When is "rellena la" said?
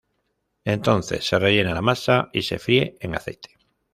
1.37-1.83